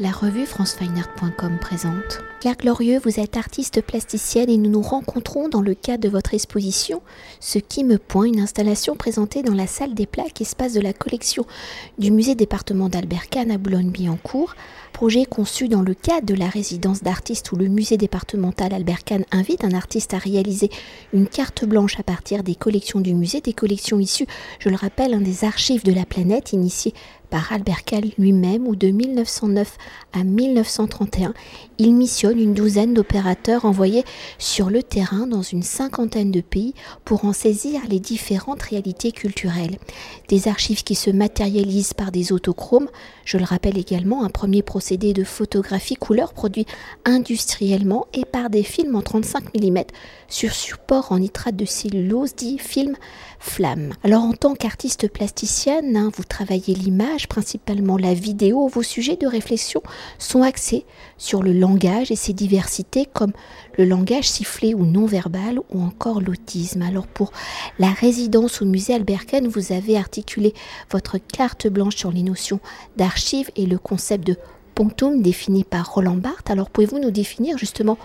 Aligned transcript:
La 0.00 0.12
revue 0.12 0.46
francefineart.com 0.46 1.58
présente. 1.60 2.20
Claire 2.38 2.56
Glorieux, 2.56 3.00
vous 3.02 3.18
êtes 3.18 3.36
artiste 3.36 3.82
plasticienne 3.82 4.48
et 4.48 4.56
nous 4.56 4.70
nous 4.70 4.80
rencontrons 4.80 5.48
dans 5.48 5.60
le 5.60 5.74
cadre 5.74 6.04
de 6.04 6.08
votre 6.08 6.34
exposition 6.34 7.02
Ce 7.40 7.58
qui 7.58 7.82
me 7.82 7.98
point, 7.98 8.26
une 8.26 8.38
installation 8.38 8.94
présentée 8.94 9.42
dans 9.42 9.54
la 9.54 9.66
salle 9.66 9.94
des 9.94 10.06
plaques, 10.06 10.40
espace 10.40 10.72
de 10.72 10.80
la 10.80 10.92
collection 10.92 11.46
du 11.98 12.12
musée 12.12 12.36
département 12.36 12.88
d'Albert 12.88 13.28
Kahn 13.28 13.50
à 13.50 13.58
Boulogne-Billancourt. 13.58 14.54
Projet 14.92 15.24
conçu 15.26 15.66
dans 15.66 15.82
le 15.82 15.94
cadre 15.94 16.26
de 16.26 16.34
la 16.34 16.48
résidence 16.48 17.02
d'artistes 17.02 17.50
où 17.50 17.56
le 17.56 17.66
musée 17.66 17.96
départemental 17.96 18.72
Albert 18.72 19.02
Kahn 19.02 19.24
invite 19.32 19.64
un 19.64 19.72
artiste 19.72 20.14
à 20.14 20.18
réaliser 20.18 20.70
une 21.12 21.26
carte 21.26 21.64
blanche 21.64 21.98
à 21.98 22.04
partir 22.04 22.44
des 22.44 22.54
collections 22.54 23.00
du 23.00 23.14
musée, 23.14 23.40
des 23.40 23.52
collections 23.52 23.98
issues, 23.98 24.26
je 24.60 24.68
le 24.68 24.76
rappelle, 24.76 25.14
un 25.14 25.20
des 25.20 25.44
archives 25.44 25.84
de 25.84 25.92
la 25.92 26.04
planète 26.04 26.52
initiées 26.52 26.94
par 27.30 27.52
Albert 27.52 27.84
Kahn 27.84 28.04
lui-même 28.18 28.66
où 28.66 28.76
de 28.76 28.88
1909 28.88 29.76
à 30.12 30.24
1931, 30.24 31.34
il 31.78 31.94
missionne 31.94 32.38
une 32.38 32.54
douzaine 32.54 32.94
d'opérateurs 32.94 33.64
envoyés 33.64 34.04
sur 34.38 34.70
le 34.70 34.82
terrain 34.82 35.26
dans 35.26 35.42
une 35.42 35.62
cinquantaine 35.62 36.30
de 36.30 36.40
pays 36.40 36.74
pour 37.04 37.24
en 37.24 37.32
saisir 37.32 37.80
les 37.88 38.00
différentes 38.00 38.62
réalités 38.62 39.12
culturelles. 39.12 39.78
Des 40.28 40.48
archives 40.48 40.84
qui 40.84 40.94
se 40.94 41.10
matérialisent 41.10 41.94
par 41.94 42.12
des 42.12 42.32
autochromes, 42.32 42.88
je 43.24 43.38
le 43.38 43.44
rappelle 43.44 43.78
également, 43.78 44.24
un 44.24 44.30
premier 44.30 44.62
procédé 44.62 45.12
de 45.12 45.24
photographie 45.24 45.96
couleur 45.96 46.32
produit 46.32 46.66
industriellement 47.04 48.06
et 48.12 48.24
par 48.24 48.50
des 48.50 48.62
films 48.62 48.96
en 48.96 49.02
35 49.02 49.54
mm 49.54 49.78
sur 50.28 50.52
support 50.52 51.12
en 51.12 51.18
nitrate 51.18 51.56
de 51.56 51.64
cellulose 51.64 52.34
dit 52.34 52.58
film 52.58 52.94
flamme. 53.38 53.92
Alors 54.04 54.22
en 54.22 54.32
tant 54.32 54.54
qu'artiste 54.54 55.08
plasticienne, 55.10 55.96
hein, 55.96 56.10
vous 56.14 56.24
travaillez 56.24 56.74
l'image, 56.74 57.17
principalement 57.26 57.96
la 57.96 58.14
vidéo, 58.14 58.68
vos 58.68 58.82
sujets 58.82 59.16
de 59.16 59.26
réflexion 59.26 59.82
sont 60.18 60.42
axés 60.42 60.84
sur 61.16 61.42
le 61.42 61.52
langage 61.52 62.10
et 62.10 62.16
ses 62.16 62.32
diversités 62.32 63.06
comme 63.12 63.32
le 63.76 63.84
langage 63.84 64.28
sifflé 64.28 64.74
ou 64.74 64.84
non 64.84 65.06
verbal 65.06 65.58
ou 65.70 65.82
encore 65.82 66.20
l'autisme. 66.20 66.82
Alors 66.82 67.06
pour 67.06 67.32
la 67.78 67.90
résidence 67.90 68.62
au 68.62 68.66
musée 68.66 68.94
Albert 68.94 69.26
Kahn, 69.26 69.48
vous 69.48 69.72
avez 69.72 69.96
articulé 69.96 70.54
votre 70.90 71.18
carte 71.18 71.66
blanche 71.66 71.96
sur 71.96 72.12
les 72.12 72.22
notions 72.22 72.60
d'archives 72.96 73.50
et 73.56 73.66
le 73.66 73.78
concept 73.78 74.26
de 74.26 74.36
punctum 74.74 75.22
défini 75.22 75.64
par 75.64 75.92
Roland 75.92 76.16
Barthes. 76.16 76.50
Alors 76.50 76.70
pouvez-vous 76.70 77.00
nous 77.00 77.10
définir 77.10 77.58
justement 77.58 77.98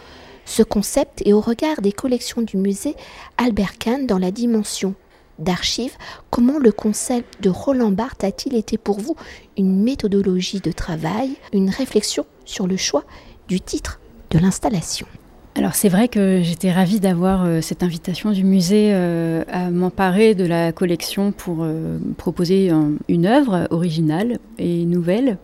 ce 0.46 0.64
concept 0.64 1.22
et 1.26 1.34
au 1.34 1.40
regard 1.40 1.82
des 1.82 1.92
collections 1.92 2.42
du 2.42 2.58
musée 2.58 2.96
Albert 3.38 3.78
Kahn 3.78 4.08
dans 4.08 4.18
la 4.18 4.32
dimension 4.32 4.96
d'archives, 5.44 5.96
comment 6.30 6.60
le 6.60 6.72
concept 6.72 7.44
de 7.44 7.50
Roland 7.50 7.92
Barthes 7.92 8.24
a-t-il 8.24 8.56
été 8.56 8.78
pour 8.78 9.00
vous 9.00 9.16
une 9.58 9.84
méthodologie 9.84 10.60
de 10.60 10.72
travail, 10.72 11.36
une 11.54 11.70
réflexion 11.70 12.26
sur 12.46 12.68
le 12.68 12.78
choix 12.78 13.04
du 13.48 13.62
titre 13.62 14.00
de 14.32 14.40
l'installation? 14.40 15.08
Alors 15.56 15.76
c'est 15.76 15.90
vrai 15.90 16.08
que 16.08 16.42
j'étais 16.42 16.72
ravie 16.72 17.00
d'avoir 17.00 17.46
euh, 17.46 17.62
cette 17.62 17.84
invitation 17.84 18.32
du 18.32 18.44
musée 18.44 18.90
euh, 18.92 19.44
à 19.52 19.70
m'emparer 19.70 20.34
de 20.34 20.46
la 20.46 20.72
collection 20.72 21.32
pour 21.32 21.60
euh, 21.62 22.00
proposer 22.18 22.72
une 23.08 23.26
œuvre 23.28 23.68
originale 23.70 24.40
et 24.58 24.86
nouvelle, 24.86 25.38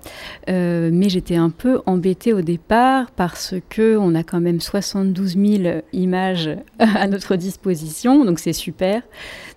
mais 0.48 1.10
j'étais 1.10 1.36
un 1.36 1.52
peu 1.52 1.82
embêtée 1.86 2.34
au 2.34 2.42
départ 2.42 3.12
parce 3.12 3.54
que 3.70 3.98
on 3.98 4.16
a 4.16 4.24
quand 4.24 4.40
même 4.40 4.62
72 4.62 5.38
000 5.38 5.82
images 5.94 6.50
à 6.80 7.08
notre 7.08 7.36
disposition, 7.36 8.26
donc 8.26 8.40
c'est 8.40 8.54
super. 8.54 9.04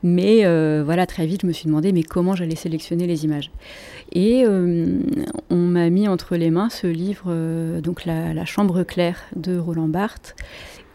Mais 0.02 0.44
voilà 0.82 1.06
très 1.06 1.26
vite 1.26 1.42
je 1.42 1.46
me 1.46 1.52
suis 1.52 1.66
demandé 1.66 1.92
mais 1.92 2.02
comment 2.02 2.34
j'allais 2.34 2.56
sélectionner 2.56 3.06
les 3.06 3.24
images. 3.24 3.50
Et 4.12 4.44
on 4.46 5.56
m'a 5.56 5.90
mis 5.90 6.08
entre 6.08 6.36
les 6.36 6.50
mains 6.50 6.70
ce 6.70 6.86
livre, 6.86 7.32
donc 7.80 8.04
la, 8.04 8.34
la 8.34 8.44
Chambre 8.44 8.82
claire 8.82 9.20
de 9.36 9.58
Roland 9.58 9.88
Barthes. 9.88 10.34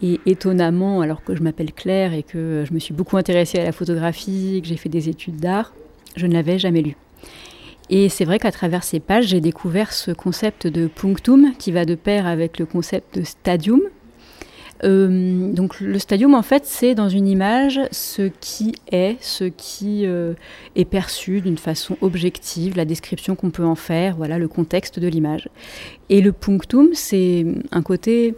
Et 0.01 0.19
étonnamment, 0.27 1.01
alors 1.01 1.23
que 1.23 1.35
je 1.35 1.41
m'appelle 1.41 1.73
Claire 1.73 2.13
et 2.13 2.21
que 2.21 2.63
je 2.67 2.73
me 2.73 2.77
suis 2.77 2.93
beaucoup 2.93 3.17
intéressée 3.17 3.57
à 3.57 3.63
la 3.63 3.71
photographie, 3.71 4.59
que 4.61 4.67
j'ai 4.67 4.77
fait 4.77 4.89
des 4.89 5.09
études 5.09 5.37
d'art, 5.37 5.73
je 6.15 6.27
ne 6.27 6.33
l'avais 6.33 6.59
jamais 6.59 6.83
lu. 6.83 6.95
Et 7.89 8.09
c'est 8.09 8.25
vrai 8.25 8.37
qu'à 8.37 8.51
travers 8.51 8.83
ces 8.83 8.99
pages, 8.99 9.27
j'ai 9.27 9.41
découvert 9.41 9.93
ce 9.93 10.11
concept 10.11 10.67
de 10.67 10.87
punctum 10.87 11.53
qui 11.57 11.71
va 11.71 11.85
de 11.85 11.95
pair 11.95 12.27
avec 12.27 12.59
le 12.59 12.65
concept 12.65 13.17
de 13.17 13.23
stadium. 13.23 13.81
Euh, 14.83 15.51
donc 15.51 15.79
le 15.79 15.99
stadium, 15.99 16.35
en 16.35 16.41
fait, 16.41 16.65
c'est 16.65 16.95
dans 16.95 17.09
une 17.09 17.27
image 17.27 17.79
ce 17.91 18.29
qui 18.39 18.75
est, 18.91 19.17
ce 19.21 19.45
qui 19.45 20.05
euh, 20.05 20.33
est 20.75 20.85
perçu 20.85 21.41
d'une 21.41 21.57
façon 21.57 21.97
objective, 22.01 22.75
la 22.77 22.85
description 22.85 23.35
qu'on 23.35 23.49
peut 23.49 23.65
en 23.65 23.75
faire, 23.75 24.15
voilà 24.15 24.37
le 24.37 24.47
contexte 24.47 24.99
de 24.99 25.07
l'image. 25.07 25.49
Et 26.09 26.21
le 26.21 26.31
punctum, 26.31 26.89
c'est 26.93 27.45
un 27.71 27.81
côté 27.81 28.35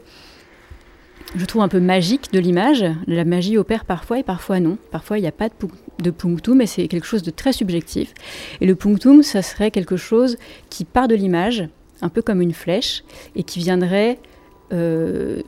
je 1.35 1.45
trouve 1.45 1.61
un 1.61 1.67
peu 1.67 1.79
magique 1.79 2.33
de 2.33 2.39
l'image. 2.39 2.83
La 3.05 3.23
magie 3.23 3.57
opère 3.57 3.85
parfois 3.85 4.19
et 4.19 4.23
parfois 4.23 4.59
non. 4.59 4.77
Parfois 4.91 5.19
il 5.19 5.21
n'y 5.21 5.27
a 5.27 5.31
pas 5.31 5.49
de, 5.99 6.11
punctum, 6.11 6.57
mais 6.57 6.65
c'est 6.65 6.87
quelque 6.87 7.05
chose 7.05 7.21
de 7.21 7.29
très 7.29 7.53
subjectif. 7.53 8.13
Et 8.61 8.65
le 8.65 8.75
punctum, 8.75 9.21
ça 9.21 9.41
serait 9.41 9.69
quelque 9.69 9.97
chose 9.97 10.37
qui 10.69 10.85
part 10.85 11.07
de 11.07 11.15
l'image, 11.15 11.67
un 12.01 12.09
peu 12.09 12.21
comme 12.21 12.41
une 12.41 12.53
flèche, 12.53 13.03
et 13.35 13.43
qui 13.43 13.59
viendrait 13.59 14.17
euh, 14.71 15.41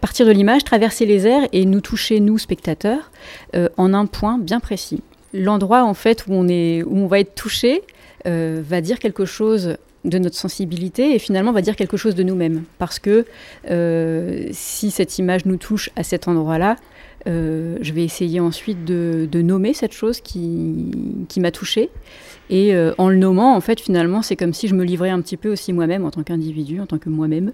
partir 0.00 0.26
de 0.26 0.32
l'image, 0.32 0.64
traverser 0.64 1.06
les 1.06 1.26
airs 1.26 1.46
et 1.52 1.64
nous 1.64 1.80
toucher, 1.80 2.20
nous, 2.20 2.38
spectateurs, 2.38 3.10
euh, 3.54 3.68
en 3.76 3.94
un 3.94 4.06
point 4.06 4.38
bien 4.38 4.60
précis. 4.60 5.02
L'endroit 5.32 5.84
en 5.84 5.94
fait 5.94 6.26
où 6.26 6.32
on, 6.32 6.48
est, 6.48 6.82
où 6.82 6.96
on 6.96 7.06
va 7.06 7.20
être 7.20 7.34
touché 7.34 7.82
euh, 8.26 8.60
va 8.64 8.80
dire 8.80 8.98
quelque 8.98 9.24
chose 9.24 9.76
de 10.04 10.18
notre 10.18 10.36
sensibilité 10.36 11.14
et 11.14 11.18
finalement 11.18 11.52
va 11.52 11.62
dire 11.62 11.76
quelque 11.76 11.96
chose 11.96 12.14
de 12.14 12.22
nous-mêmes. 12.22 12.64
Parce 12.78 12.98
que 12.98 13.26
si 14.50 14.90
cette 14.90 15.18
image 15.18 15.44
nous 15.44 15.56
touche 15.56 15.90
à 15.94 16.02
cet 16.02 16.26
endroit-là, 16.26 16.76
euh, 17.26 17.76
je 17.80 17.92
vais 17.92 18.04
essayer 18.04 18.40
ensuite 18.40 18.84
de, 18.84 19.28
nommer 19.42 19.74
cette 19.74 19.92
chose 19.92 20.20
qui, 20.20 20.90
m'a 21.38 21.50
touchée. 21.50 21.90
Et 22.50 22.74
euh, 22.74 22.92
en 22.98 23.08
le 23.08 23.16
nommant, 23.16 23.54
en 23.54 23.60
fait, 23.60 23.80
finalement, 23.80 24.22
c'est 24.22 24.34
comme 24.34 24.52
si 24.52 24.66
je 24.66 24.74
me 24.74 24.84
livrais 24.84 25.10
un 25.10 25.20
petit 25.20 25.36
peu 25.36 25.52
aussi 25.52 25.72
moi-même, 25.72 26.04
en 26.04 26.10
tant 26.10 26.22
qu'individu, 26.22 26.80
en 26.80 26.86
tant 26.86 26.98
que 26.98 27.08
moi-même, 27.08 27.52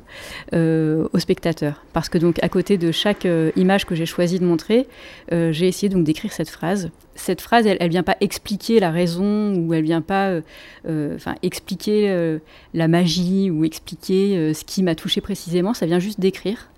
au 0.53 1.19
spectateur. 1.19 1.85
Parce 1.93 2.09
que 2.09 2.19
donc, 2.19 2.43
à 2.43 2.49
côté 2.49 2.79
de 2.79 2.93
chaque 2.93 3.27
image 3.57 3.85
que 3.85 3.95
j'ai 3.95 4.07
choisi 4.07 4.39
de 4.39 4.45
montrer, 4.45 4.87
j'ai 5.31 5.69
essayé 5.69 5.89
donc 5.89 6.05
d'écrire 6.05 6.33
cette 6.33 6.51
phrase 6.51 6.91
cette 7.17 7.41
phrase, 7.41 7.67
elle, 7.67 7.79
ne 7.81 7.89
vient 7.89 8.03
pas 8.03 8.17
expliquer 8.21 8.81
la 8.81 8.91
raison 8.91 9.55
ou 9.55 9.75
elle 9.75 9.85
vient 9.85 10.03
pas, 10.03 10.29
euh, 10.29 10.41
euh, 10.87 11.19
expliquer 11.43 12.11
euh, 12.11 12.39
la 12.75 12.89
magie 12.89 13.51
ou 13.51 13.65
expliquer 13.65 14.55
ce 14.55 14.65
qui 14.65 14.83
m'a 14.83 14.95
touché 14.95 15.21
précisément. 15.21 15.75
Ça 15.75 15.87
vient 15.87 15.99
juste 15.99 16.21
d'écrire. 16.21 16.69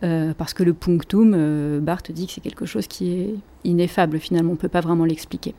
Parce 0.00 0.54
que 0.54 0.62
le 0.62 0.74
punctum, 0.74 1.80
Barthes 1.80 2.12
dit 2.12 2.26
que 2.26 2.32
c'est 2.32 2.40
quelque 2.40 2.66
chose 2.66 2.86
qui 2.86 3.12
est 3.12 3.34
ineffable 3.64 4.18
finalement, 4.18 4.50
on 4.50 4.54
ne 4.54 4.58
peut 4.58 4.68
pas 4.68 4.80
vraiment 4.80 5.04
l'expliquer. 5.04 5.54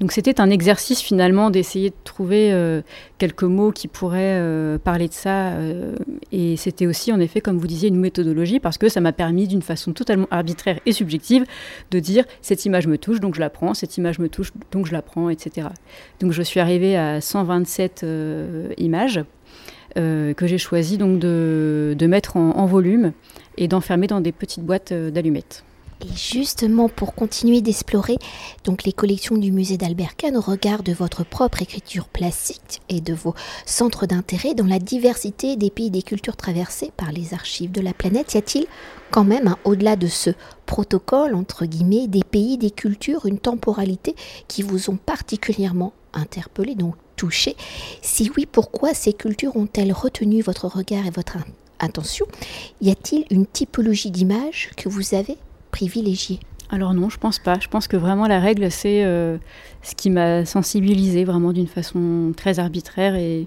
Donc 0.00 0.12
c'était 0.12 0.40
un 0.42 0.50
exercice 0.50 1.00
finalement 1.00 1.48
d'essayer 1.48 1.88
de 1.88 1.94
trouver 2.04 2.52
euh, 2.52 2.82
quelques 3.16 3.44
mots 3.44 3.72
qui 3.72 3.88
pourraient 3.88 4.38
euh, 4.38 4.76
parler 4.76 5.08
de 5.08 5.14
ça. 5.14 5.52
Euh, 5.52 5.94
et 6.32 6.56
c'était 6.56 6.86
aussi 6.86 7.12
en 7.12 7.20
effet, 7.20 7.40
comme 7.40 7.56
vous 7.56 7.66
disiez, 7.66 7.88
une 7.88 7.98
méthodologie 7.98 8.60
parce 8.60 8.76
que 8.76 8.90
ça 8.90 9.00
m'a 9.00 9.12
permis 9.12 9.48
d'une 9.48 9.62
façon 9.62 9.92
totalement 9.92 10.26
arbitraire 10.30 10.80
et 10.84 10.92
subjective 10.92 11.46
de 11.90 11.98
dire 11.98 12.24
cette 12.42 12.66
image 12.66 12.86
me 12.86 12.98
touche, 12.98 13.20
donc 13.20 13.36
je 13.36 13.40
la 13.40 13.48
prends, 13.48 13.72
cette 13.72 13.96
image 13.96 14.18
me 14.18 14.28
touche, 14.28 14.52
donc 14.70 14.86
je 14.86 14.92
la 14.92 15.00
prends, 15.00 15.30
etc. 15.30 15.68
Donc 16.20 16.32
je 16.32 16.42
suis 16.42 16.60
arrivée 16.60 16.96
à 16.96 17.22
127 17.22 18.04
images 18.76 19.20
que 19.94 20.46
j'ai 20.46 20.58
choisi 20.58 20.98
donc 20.98 21.18
de, 21.18 22.06
mettre 22.08 22.36
en 22.36 22.66
volume 22.66 23.12
et 23.56 23.68
d'enfermer 23.68 24.06
dans 24.06 24.20
des 24.20 24.32
petites 24.32 24.64
boîtes 24.64 24.92
d'allumettes. 24.92 25.64
Et 26.02 26.14
justement, 26.14 26.90
pour 26.90 27.14
continuer 27.14 27.62
d'explorer 27.62 28.16
donc 28.64 28.84
les 28.84 28.92
collections 28.92 29.38
du 29.38 29.50
musée 29.50 29.78
d'Albert 29.78 30.16
Kahn 30.16 30.36
au 30.36 30.42
regard 30.42 30.82
de 30.82 30.92
votre 30.92 31.24
propre 31.24 31.62
écriture 31.62 32.08
plastique 32.08 32.82
et 32.90 33.00
de 33.00 33.14
vos 33.14 33.34
centres 33.64 34.06
d'intérêt 34.06 34.54
dans 34.54 34.66
la 34.66 34.78
diversité 34.78 35.56
des 35.56 35.70
pays 35.70 35.86
et 35.86 35.90
des 35.90 36.02
cultures 36.02 36.36
traversées 36.36 36.92
par 36.98 37.12
les 37.12 37.32
archives 37.32 37.72
de 37.72 37.80
la 37.80 37.94
planète, 37.94 38.34
y 38.34 38.38
a-t-il 38.38 38.66
quand 39.10 39.24
même, 39.24 39.54
au-delà 39.64 39.96
de 39.96 40.08
ce 40.08 40.30
protocole, 40.66 41.34
entre 41.34 41.64
guillemets, 41.64 42.08
des 42.08 42.24
pays, 42.24 42.58
des 42.58 42.72
cultures, 42.72 43.24
une 43.24 43.38
temporalité 43.38 44.14
qui 44.48 44.62
vous 44.62 44.90
ont 44.90 44.96
particulièrement 44.96 45.94
interpellé, 46.12 46.74
touché 47.16 47.56
Si 48.02 48.30
oui, 48.36 48.46
pourquoi 48.50 48.94
ces 48.94 49.12
cultures 49.12 49.56
ont-elles 49.56 49.92
retenu 49.92 50.42
votre 50.42 50.66
regard 50.66 51.06
et 51.06 51.10
votre 51.10 51.38
attention? 51.78 52.26
Y 52.80 52.90
a-t-il 52.90 53.24
une 53.30 53.46
typologie 53.46 54.10
d'image 54.10 54.70
que 54.76 54.88
vous 54.88 55.14
avez 55.14 55.36
privilégié 55.70 56.40
alors 56.68 56.94
non, 56.94 57.08
je 57.08 57.18
pense 57.18 57.38
pas. 57.38 57.60
Je 57.60 57.68
pense 57.68 57.86
que 57.86 57.96
vraiment 57.96 58.26
la 58.26 58.40
règle, 58.40 58.72
c'est 58.72 59.04
euh, 59.04 59.38
ce 59.82 59.94
qui 59.94 60.10
m'a 60.10 60.44
sensibilisé 60.44 61.24
vraiment 61.24 61.52
d'une 61.52 61.68
façon 61.68 62.32
très 62.36 62.58
arbitraire 62.58 63.14
et 63.14 63.46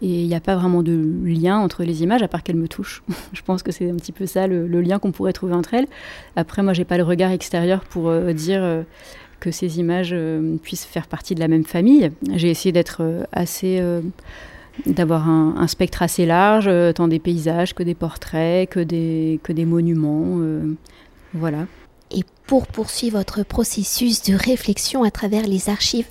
il 0.00 0.26
n'y 0.26 0.34
a 0.34 0.40
pas 0.40 0.56
vraiment 0.56 0.82
de 0.82 1.02
lien 1.24 1.58
entre 1.58 1.82
les 1.84 2.02
images 2.02 2.22
à 2.22 2.28
part 2.28 2.42
qu'elles 2.42 2.56
me 2.56 2.68
touchent. 2.68 3.02
je 3.32 3.42
pense 3.42 3.62
que 3.62 3.72
c'est 3.72 3.90
un 3.90 3.94
petit 3.96 4.12
peu 4.12 4.26
ça 4.26 4.46
le, 4.46 4.66
lien 4.80 4.98
qu'on 4.98 5.12
pourrait 5.12 5.32
trouver 5.32 5.54
entre 5.54 5.74
elles. 5.74 5.86
Après, 6.34 6.62
moi, 6.62 6.72
j'ai 6.72 6.84
pas 6.84 6.96
le 6.96 7.04
regard 7.04 7.30
extérieur 7.30 7.80
pour 7.84 8.08
euh, 8.08 8.32
dire 8.32 8.62
euh, 8.62 8.82
que 9.46 9.52
ces 9.52 9.78
images 9.78 10.12
puissent 10.62 10.84
faire 10.84 11.06
partie 11.06 11.36
de 11.36 11.40
la 11.40 11.46
même 11.46 11.64
famille. 11.64 12.10
J'ai 12.34 12.50
essayé 12.50 12.72
d'être 12.72 13.26
assez 13.30 13.80
d'avoir 14.86 15.28
un, 15.28 15.68
spectre 15.68 16.02
assez 16.02 16.26
large, 16.26 16.68
tant 16.96 17.06
des 17.06 17.20
paysages 17.20 17.72
que 17.72 17.84
des 17.84 17.94
portraits, 17.94 18.68
que 18.68 18.80
des, 18.80 19.38
que 19.44 19.52
des 19.52 19.64
monuments. 19.64 20.40
voilà. 21.32 21.66
Et 22.10 22.24
pour 22.48 22.66
poursuivre 22.66 23.18
votre 23.18 23.44
processus 23.44 24.22
de 24.22 24.34
réflexion 24.34 25.04
à 25.04 25.12
travers 25.12 25.46
les 25.46 25.68
archives 25.68 26.08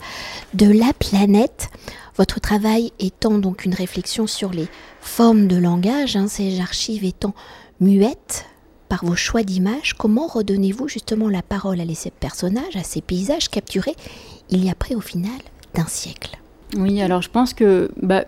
de 0.53 0.71
la 0.71 0.93
planète, 0.93 1.69
votre 2.15 2.39
travail 2.39 2.93
étant 2.99 3.37
donc 3.37 3.65
une 3.65 3.73
réflexion 3.73 4.27
sur 4.27 4.51
les 4.51 4.67
formes 5.01 5.47
de 5.47 5.57
langage, 5.57 6.15
hein, 6.15 6.27
ces 6.29 6.61
archives 6.61 7.03
étant 7.03 7.35
muettes 7.81 8.45
par 8.89 9.05
vos 9.05 9.15
choix 9.15 9.43
d'images, 9.43 9.93
comment 9.93 10.27
redonnez-vous 10.27 10.87
justement 10.87 11.29
la 11.29 11.41
parole 11.41 11.79
à 11.79 11.95
ces 11.95 12.11
personnages, 12.11 12.75
à 12.75 12.83
ces 12.83 13.01
paysages 13.01 13.49
capturés 13.49 13.95
il 14.49 14.63
y 14.63 14.69
a 14.69 14.75
près 14.75 14.95
au 14.95 15.01
final 15.01 15.39
d'un 15.73 15.87
siècle? 15.87 16.37
Oui, 16.77 17.01
alors 17.01 17.21
je 17.21 17.29
pense 17.29 17.53
que 17.53 17.89
bah, 18.01 18.25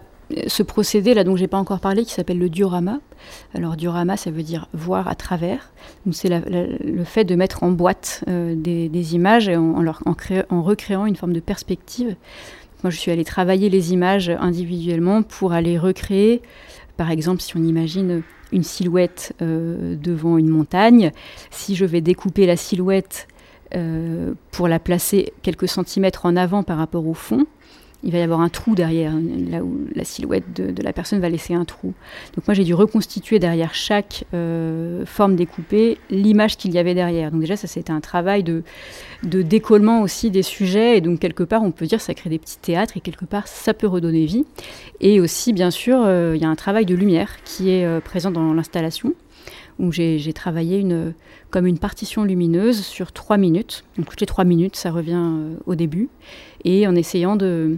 ce 0.48 0.64
procédé 0.64 1.14
là 1.14 1.24
dont 1.24 1.36
j'ai 1.36 1.48
pas 1.48 1.58
encore 1.58 1.80
parlé, 1.80 2.06
qui 2.06 2.14
s'appelle 2.14 2.40
le 2.40 2.50
diorama. 2.50 3.00
Alors 3.54 3.76
diorama, 3.76 4.18
ça 4.18 4.32
veut 4.32 4.44
dire 4.44 4.68
voir 4.74 5.08
à 5.08 5.16
travers. 5.16 5.72
C'est 6.12 6.30
le 6.30 7.04
fait 7.04 7.24
de 7.24 7.36
mettre 7.36 7.64
en 7.64 7.72
boîte 7.72 8.24
euh, 8.28 8.56
des, 8.56 9.16
images 9.16 9.50
et 9.50 9.58
en, 9.58 9.84
en 9.86 10.62
recréant 10.62 11.06
une 11.06 11.16
forme 11.16 11.34
de 11.34 11.40
perspective 11.40 12.16
moi, 12.84 12.92
je 12.92 12.98
suis 12.98 13.12
allée 13.12 13.26
travailler 13.26 13.70
les 13.70 13.94
images 13.94 14.30
individuellement 14.30 15.24
pour 15.24 15.52
aller 15.52 15.80
recréer, 15.80 16.44
par 16.98 17.12
exemple, 17.12 17.42
si 17.42 17.56
on 17.56 17.64
imagine 17.64 18.24
une 18.52 18.64
silhouette 18.64 19.34
euh, 19.42 19.96
devant 19.96 20.38
une 20.38 20.50
montagne, 20.50 21.12
si 21.52 21.76
je 21.76 21.86
vais 21.86 22.02
découper 22.02 22.46
la 22.46 22.58
silhouette 22.58 23.28
euh, 23.76 24.34
pour 24.52 24.68
la 24.68 24.80
placer 24.80 25.34
quelques 25.42 25.68
centimètres 25.68 26.26
en 26.26 26.36
avant 26.36 26.64
par 26.64 26.78
rapport 26.78 27.06
au 27.08 27.14
fond, 27.14 27.46
il 28.04 28.12
va 28.12 28.20
y 28.20 28.22
avoir 28.22 28.42
un 28.42 28.50
trou 28.50 28.76
derrière, 28.76 29.12
là 29.50 29.64
où 29.64 29.80
la 29.96 30.04
silhouette 30.04 30.54
de, 30.54 30.84
la 30.84 30.94
personne 30.94 31.20
va 31.20 31.30
laisser 31.30 31.54
un 31.54 31.66
trou. 31.66 31.94
Donc 32.36 32.48
moi 32.48 32.54
j'ai 32.54 32.64
dû 32.64 32.74
reconstituer 32.74 33.40
derrière 33.40 33.74
chaque 33.74 34.24
euh, 34.34 35.06
forme 35.06 35.36
découpée 35.36 35.98
l'image 36.10 36.58
qu'il 36.58 36.72
y 36.74 36.78
avait 36.78 36.94
derrière. 36.94 37.32
Donc 37.32 37.42
déjà 37.42 37.56
ça 37.56 37.68
c'était 37.68 37.92
un 37.92 38.00
travail 38.00 38.44
de, 38.44 38.64
décollement 39.24 40.02
aussi 40.02 40.30
des 40.30 40.44
sujets 40.44 40.98
et 40.98 41.02
donc 41.02 41.20
quelque 41.20 41.44
part 41.44 41.64
on 41.64 41.72
peut 41.72 41.86
dire 41.86 42.00
ça 42.00 42.14
crée 42.14 42.30
des 42.30 42.40
petits 42.40 42.60
théâtres 42.60 42.98
et 42.98 43.00
quelque 43.00 43.26
part 43.26 43.48
ça 43.48 43.74
peut 43.74 43.88
redonner 43.88 44.26
vie. 44.26 44.46
Et 45.02 45.20
aussi 45.20 45.52
bien 45.52 45.72
sûr 45.72 46.00
euh, 46.06 46.34
il 46.36 46.42
y 46.42 46.46
a 46.46 46.50
un 46.50 46.56
travail 46.56 46.86
de 46.86 46.96
lumière 46.96 47.38
qui 47.44 47.72
est 47.72 47.86
euh, 47.86 48.00
présent 48.00 48.32
dans 48.32 48.54
l'installation 48.54 49.14
où 49.80 49.92
j'ai 49.92 50.34
travaillé 50.34 50.80
une, 50.80 51.14
comme 51.50 51.68
une 51.68 51.78
partition 51.78 52.24
lumineuse 52.24 52.82
sur 52.82 53.12
trois 53.12 53.38
minutes. 53.38 53.84
Donc 53.98 54.10
toutes 54.10 54.22
les 54.22 54.28
trois 54.28 54.44
minutes, 54.44 54.76
ça 54.76 54.92
revient 54.92 55.32
au 55.66 55.76
début. 55.76 56.10
Et 56.64 56.88
en 56.88 56.96
essayant 56.96 57.36
de, 57.36 57.78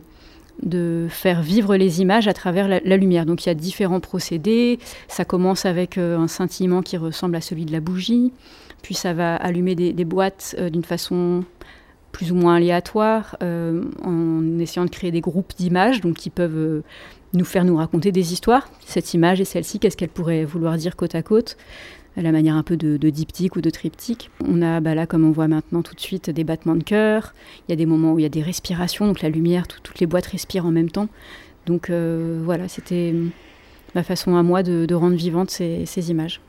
faire 1.10 1.42
vivre 1.42 1.76
les 1.76 2.02
images 2.02 2.28
à 2.28 2.34
travers 2.34 2.68
la, 2.68 2.98
lumière. 2.98 3.26
Donc 3.26 3.46
il 3.46 3.50
y 3.50 3.52
a 3.52 3.56
différents 3.56 4.00
procédés. 4.00 4.80
Ça 5.08 5.26
commence 5.26 5.66
avec 5.66 5.98
euh, 5.98 6.18
un 6.18 6.28
scintillement 6.28 6.82
qui 6.82 6.98
ressemble 6.98 7.36
à 7.36 7.42
celui 7.42 7.66
de 7.66 7.72
la 7.72 7.80
bougie, 7.80 8.32
puis 8.82 8.96
ça 8.96 9.14
va 9.14 9.36
allumer 9.36 9.76
des, 9.76 10.06
boîtes 10.06 10.56
euh, 10.58 10.70
d'une 10.70 10.84
façon 10.84 11.44
plus 12.12 12.32
ou 12.32 12.36
moins 12.36 12.56
aléatoire, 12.56 13.38
euh, 13.44 13.84
en 14.04 14.58
essayant 14.58 14.86
de 14.86 14.90
créer 14.90 15.12
des 15.12 15.22
groupes 15.22 15.54
d'images, 15.58 16.02
qui 16.18 16.30
peuvent 16.30 16.82
nous 17.34 17.46
faire 17.46 17.64
nous 17.66 17.78
raconter 17.78 18.12
des 18.12 18.34
histoires. 18.34 18.68
Cette 18.86 19.14
image 19.14 19.40
et 19.42 19.46
celle-ci, 19.46 19.80
qu'est-ce 19.80 19.98
qu'elle 19.98 20.10
pourrait 20.10 20.46
vouloir 20.46 20.78
dire 20.78 20.96
côte 20.96 21.16
à 21.16 21.22
côte 21.22 21.58
la 22.22 22.32
manière 22.32 22.56
un 22.56 22.64
peu 22.64 22.78
de, 22.78 23.10
diptyque 23.10 23.56
ou 23.56 23.62
de 23.62 23.70
triptyque. 23.70 24.30
On 24.46 24.62
a 24.62 24.80
bah 24.80 24.96
là, 24.96 25.06
comme 25.06 25.26
on 25.26 25.32
voit 25.32 25.48
maintenant 25.48 25.82
tout 25.82 25.96
de 25.96 26.00
suite, 26.00 26.30
des 26.30 26.44
battements 26.44 26.76
de 26.76 26.84
cœur. 26.84 27.34
Il 27.68 27.72
y 27.72 27.74
a 27.74 27.76
des 27.76 27.86
moments 27.86 28.14
où 28.14 28.20
il 28.20 28.24
y 28.24 28.26
a 28.26 28.30
des 28.30 28.42
respirations, 28.42 29.08
donc 29.08 29.22
la 29.22 29.30
lumière, 29.30 29.68
toutes 29.68 30.00
les 30.00 30.06
boîtes 30.06 30.28
respirent 30.28 30.66
en 30.66 30.72
même 30.72 30.90
temps. 30.90 31.08
Donc 31.66 31.90
euh, 31.90 32.42
voilà, 32.44 32.68
c'était 32.68 33.14
ma 33.96 34.04
façon 34.04 34.36
à 34.36 34.44
moi 34.44 34.64
de, 34.64 34.94
rendre 34.94 35.16
vivantes 35.16 35.50
ces, 35.50 36.12
images. 36.12 36.42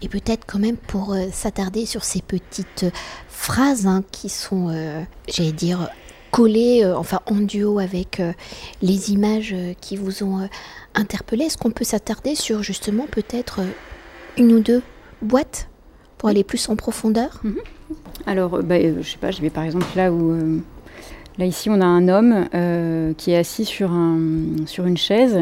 Et 0.00 0.08
peut-être 0.08 0.44
quand 0.46 0.58
même 0.58 0.76
pour 0.76 1.12
euh, 1.12 1.26
s'attarder 1.30 1.86
sur 1.86 2.02
ces 2.02 2.22
petites 2.22 2.86
phrases 3.28 3.86
hein, 3.86 4.02
qui 4.10 4.28
sont, 4.28 4.68
euh, 4.70 5.00
j'allais 5.28 5.52
dire, 5.52 5.88
collées, 6.32 6.84
enfin 6.96 7.20
en 7.26 7.36
duo 7.36 7.78
avec 7.78 8.20
les 8.82 9.12
images 9.12 9.54
qui 9.80 9.96
vous 9.96 10.24
ont 10.24 10.48
interpellé, 10.94 11.44
est-ce 11.44 11.58
qu'on 11.58 11.70
peut 11.70 11.84
s'attarder 11.84 12.34
sur 12.34 12.64
justement 12.64 13.06
peut-être 13.08 13.60
une 14.36 14.52
ou 14.52 14.60
deux 14.60 14.82
boîtes 15.20 15.68
pour 16.18 16.28
aller 16.28 16.44
plus 16.44 16.68
en 16.68 16.76
profondeur? 16.76 17.40
Mhm. 17.44 17.56
Alors, 18.26 18.54
euh, 18.54 18.62
bah, 18.62 18.76
euh, 18.76 19.02
je 19.02 19.10
sais 19.10 19.18
pas, 19.18 19.30
je 19.30 19.40
vais 19.40 19.50
par 19.50 19.64
exemple 19.64 19.86
là 19.96 20.12
où. 20.12 20.32
Euh, 20.32 20.58
là, 21.38 21.46
ici, 21.46 21.68
on 21.70 21.80
a 21.80 21.86
un 21.86 22.08
homme 22.08 22.46
qui 23.16 23.32
est 23.32 23.36
assis 23.36 23.64
sur, 23.64 23.90
un, 23.90 24.66
sur 24.66 24.86
une 24.86 24.96
chaise 24.96 25.40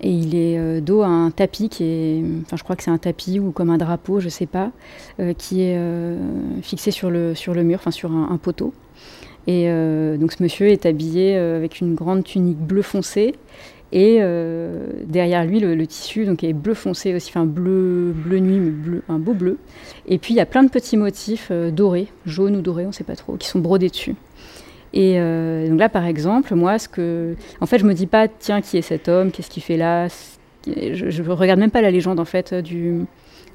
et 0.00 0.10
il 0.10 0.36
est 0.36 0.80
dos 0.80 1.02
à 1.02 1.08
un 1.08 1.30
tapis 1.30 1.68
qui 1.68 1.84
est. 1.84 2.24
Enfin, 2.42 2.56
je 2.56 2.62
crois 2.62 2.76
que 2.76 2.82
c'est 2.82 2.90
un 2.90 2.98
tapis 2.98 3.40
ou 3.40 3.50
comme 3.50 3.70
un 3.70 3.78
drapeau, 3.78 4.20
je 4.20 4.28
sais 4.28 4.46
pas, 4.46 4.70
qui 5.38 5.62
est 5.62 5.78
fixé 6.62 6.90
sur 6.90 7.10
le, 7.10 7.34
sur 7.34 7.54
le 7.54 7.64
mur, 7.64 7.78
enfin, 7.80 7.90
sur 7.90 8.12
un, 8.12 8.28
un 8.30 8.36
poteau. 8.36 8.72
Et 9.50 9.66
donc, 10.18 10.32
ce 10.32 10.42
monsieur 10.42 10.68
est 10.68 10.84
habillé 10.84 11.34
avec 11.34 11.80
une 11.80 11.94
grande 11.94 12.22
tunique 12.22 12.58
bleu 12.58 12.82
foncé 12.82 13.34
et 13.90 14.18
euh, 14.20 14.86
derrière 15.04 15.44
lui, 15.46 15.60
le, 15.60 15.86
tissu 15.86 16.26
donc, 16.26 16.44
est 16.44 16.52
bleu 16.52 16.74
foncé 16.74 17.14
aussi, 17.14 17.30
enfin 17.30 17.46
bleu, 17.46 18.12
bleu 18.14 18.38
nuit, 18.38 18.60
mais 18.60 18.70
bleu, 18.70 19.02
un 19.08 19.18
beau 19.18 19.32
bleu. 19.32 19.58
Et 20.06 20.18
puis 20.18 20.34
il 20.34 20.36
y 20.36 20.40
a 20.40 20.46
plein 20.46 20.62
de 20.62 20.68
petits 20.68 20.98
motifs 20.98 21.48
euh, 21.50 21.70
dorés, 21.70 22.08
jaunes 22.26 22.56
ou 22.56 22.60
dorés, 22.60 22.84
on 22.84 22.88
ne 22.88 22.92
sait 22.92 23.04
pas 23.04 23.16
trop, 23.16 23.36
qui 23.36 23.48
sont 23.48 23.60
brodés 23.60 23.88
dessus. 23.88 24.14
Et 24.92 25.14
euh, 25.18 25.68
donc 25.68 25.78
là, 25.78 25.88
par 25.88 26.04
exemple, 26.04 26.54
moi, 26.54 26.78
ce 26.78 26.88
que, 26.88 27.34
en 27.60 27.66
fait, 27.66 27.78
je 27.78 27.86
me 27.86 27.94
dis 27.94 28.06
pas, 28.06 28.28
tiens, 28.28 28.60
qui 28.60 28.76
est 28.76 28.82
cet 28.82 29.08
homme, 29.08 29.30
qu'est-ce 29.30 29.50
qu'il 29.50 29.62
fait 29.62 29.76
là? 29.76 30.08
Je, 30.66 31.22
ne 31.22 31.30
regarde 31.30 31.60
même 31.60 31.70
pas 31.70 31.80
la 31.80 31.90
légende 31.90 32.20
en 32.20 32.24
fait 32.26 32.52
du. 32.52 33.06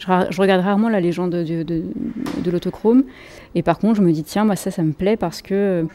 Je, 0.06 0.42
regarde 0.42 0.62
rarement 0.62 0.90
la 0.90 1.00
légende 1.00 1.32
de, 1.32 2.52
l'autochrome. 2.52 3.04
Et 3.56 3.64
par 3.64 3.80
contre, 3.80 3.96
je 3.96 4.02
me 4.02 4.12
dis, 4.12 4.24
tiens, 4.24 4.54
ça, 4.56 4.72
ça 4.72 4.84
me 4.84 4.94
plaît 4.94 5.18
parce 5.18 5.42
que 5.42 5.86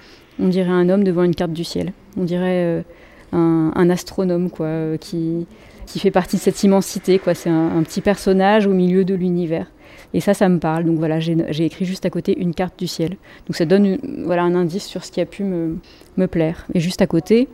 on 0.41 0.49
dirait 0.49 0.71
un 0.71 0.89
homme 0.89 1.05
devant 1.05 1.25
une 1.25 1.35
carte 1.35 1.53
du 1.53 1.65
ciel. 1.65 1.93
On 2.17 2.25
dirait 2.25 2.85
un, 3.33 3.91
astronome 3.91 4.51
quoi, 4.51 4.67
euh, 4.67 4.97
qui, 4.97 5.47
qui 5.87 5.99
fait 5.99 6.11
partie 6.11 6.37
de 6.37 6.41
cette 6.41 6.63
immensité. 6.63 7.19
Quoi. 7.19 7.35
C'est 7.35 7.51
un, 7.51 7.83
petit 7.83 8.01
personnage 8.01 8.67
au 8.67 8.73
milieu 8.73 9.05
de 9.05 9.15
l'univers. 9.15 9.67
Et 10.15 10.21
ça, 10.21 10.33
ça 10.33 10.49
me 10.49 10.59
parle. 10.59 10.85
Donc 10.85 10.99
voilà, 10.99 11.21
j'ai 11.21 11.65
écrit 11.65 11.85
juste 11.85 12.07
à 12.07 12.11
côté 12.11 12.39
une 12.39 12.55
carte 12.55 12.79
du 12.79 12.87
ciel. 12.87 13.17
Donc 13.47 13.57
ça 13.57 13.65
donne 13.65 13.99
voilà, 14.25 14.43
un 14.45 14.55
indice 14.55 14.87
sur 14.87 15.05
ce 15.05 15.13
qui 15.13 15.21
a 15.21 15.27
pu 15.27 15.45
me, 15.45 15.77
me 16.17 16.27
plaire. 16.27 16.67
Et 16.75 16.81
juste 16.81 17.03
à 17.03 17.07
côté, 17.07 17.49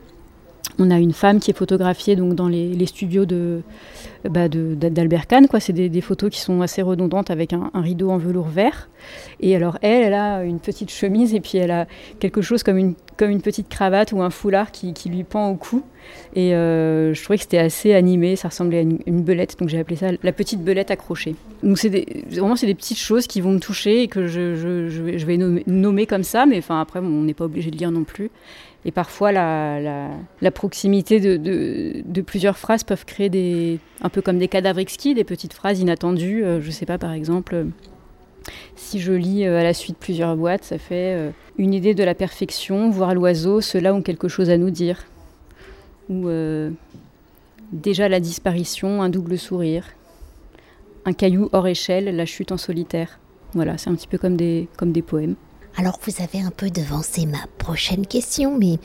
on 0.79 0.91
a 0.91 0.99
une 0.99 1.13
femme 1.13 1.41
qui 1.41 1.51
est 1.51 1.57
photographiée 1.57 2.17
donc 2.17 2.35
dans 2.35 2.49
les, 2.49 2.87
studios 2.87 3.25
de 3.25 3.63
bah 4.29 4.49
d'Albert 4.49 5.27
Kahn. 5.27 5.47
Quoi. 5.47 5.61
C'est 5.61 5.73
des, 5.73 6.01
photos 6.01 6.31
qui 6.31 6.41
sont 6.41 6.63
assez 6.63 6.83
redondantes 6.83 7.31
avec 7.31 7.53
un, 7.53 7.71
rideau 7.75 8.11
en 8.11 8.19
velours 8.19 8.49
vert. 8.49 8.89
Et 9.41 9.55
alors 9.55 9.79
elle, 9.83 10.05
elle 10.05 10.15
a 10.15 10.45
une 10.45 10.61
petite 10.61 10.91
chemise 10.91 11.35
et 11.35 11.41
puis 11.41 11.59
elle 11.59 11.71
a 11.71 11.87
quelque 12.21 12.43
chose 12.43 12.63
comme 12.63 12.79
une, 12.79 12.95
comme 13.17 13.31
une 13.31 13.43
petite 13.43 13.69
cravate 13.69 14.13
ou 14.13 14.23
un 14.23 14.31
foulard 14.31 14.73
qui, 14.73 14.95
lui 15.07 15.25
pend 15.25 15.51
au 15.51 15.55
cou. 15.55 15.83
Et 16.35 16.55
euh, 16.55 17.15
je 17.15 17.23
trouvais 17.23 17.39
que 17.39 17.45
c'était 17.45 17.59
assez 17.59 17.95
animé, 17.95 18.37
ça 18.37 18.49
ressemblait 18.49 18.79
à 18.79 18.83
une, 18.83 19.23
belette, 19.23 19.59
donc 19.59 19.71
j'ai 19.71 19.79
appelé 19.79 19.97
ça 19.97 20.09
la 20.23 20.33
petite 20.33 20.63
belette 20.63 20.91
accrochée. 20.91 21.35
Donc 21.63 21.79
c'est 21.79 22.05
vraiment 22.31 22.57
c'est 22.57 22.67
des 22.67 22.75
petites 22.75 22.99
choses 22.99 23.27
qui 23.27 23.41
vont 23.41 23.53
me 23.53 23.59
toucher 23.59 24.03
et 24.03 24.09
que 24.09 24.27
je, 24.27 25.25
vais 25.25 25.37
nommer, 25.67 26.07
comme 26.07 26.25
ça, 26.25 26.45
mais 26.45 26.59
enfin 26.59 26.81
après 26.81 27.01
on 27.01 27.23
n'est 27.23 27.35
pas 27.35 27.45
obligé 27.45 27.71
de 27.71 27.77
lire 27.77 27.91
non 27.91 28.05
plus. 28.05 28.31
Et 28.87 28.93
parfois, 28.93 29.33
la, 29.33 30.51
proximité 30.53 31.19
de, 31.21 32.21
plusieurs 32.21 32.59
phrases 32.59 32.85
peuvent 32.85 33.05
créer 33.07 33.31
des, 33.31 33.79
un 34.03 34.09
peu 34.11 34.21
comme 34.21 34.39
des 34.39 34.49
cadavres 34.49 34.79
exquis, 34.79 35.15
des 35.15 35.25
petites 35.25 35.55
phrases 35.55 35.81
inattendues. 35.81 36.45
Euh, 36.45 36.61
je 36.61 36.71
sais 36.71 36.85
pas, 36.85 36.99
par 36.99 37.13
exemple, 37.13 37.55
euh, 37.55 37.65
si 38.77 39.01
je 39.01 39.13
lis 39.13 39.47
euh, 39.47 39.59
à 39.59 39.63
la 39.63 39.73
suite 39.73 39.97
plusieurs 39.97 40.37
boîtes, 40.37 40.65
ça 40.65 40.79
fait 40.79 41.33
une 41.57 41.73
idée 41.73 41.95
de 41.95 42.05
la 42.05 42.15
perfection, 42.15 42.91
voir 42.91 43.15
l'oiseau, 43.15 43.61
ceux-là 43.61 43.95
ont 43.95 44.03
quelque 44.03 44.29
chose 44.29 44.51
à 44.51 44.59
nous 44.59 44.71
dire. 44.71 45.05
Ou 46.11 46.29
déjà 47.73 48.11
la 48.11 48.21
disparition, 48.21 49.01
un 49.01 49.09
double 49.09 49.39
sourire. 49.39 49.87
Un 51.07 51.15
caillou 51.15 51.49
hors 51.53 51.67
échelle, 51.67 52.15
la 52.15 52.27
chute 52.27 52.53
en 52.53 52.59
solitaire. 52.59 53.19
Voilà, 53.55 53.79
c'est 53.79 53.89
un 53.89 53.95
petit 53.95 54.09
peu 54.09 54.19
comme 54.19 54.37
des, 54.37 54.69
comme 54.77 54.93
des 54.93 55.03
poèmes. 55.03 55.37
Alors 55.77 55.99
vous 56.07 56.23
avez 56.23 56.41
un 56.41 56.51
peu 56.51 56.71
devancé 56.71 57.27
ma 57.27 57.47
prochaine 57.59 58.07
question, 58.07 58.57
mais 58.57 58.79